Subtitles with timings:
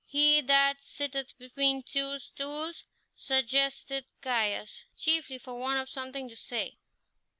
[0.07, 6.79] "He that sitteth between two stools" suggested Caius, chiefly for want of something to say.